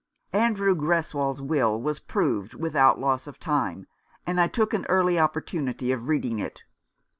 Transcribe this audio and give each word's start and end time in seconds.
Andrew 0.33 0.73
Greswold's 0.73 1.43
will 1.43 1.79
was 1.79 1.99
proved 1.99 2.55
without 2.55 2.99
loss 2.99 3.27
of 3.27 3.39
time, 3.39 3.85
and 4.25 4.41
I 4.41 4.47
took 4.47 4.73
an 4.73 4.85
early 4.89 5.19
opportunity 5.19 5.91
of 5.91 6.07
reading 6.07 6.39
it. 6.39 6.63